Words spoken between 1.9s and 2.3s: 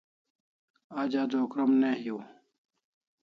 hiu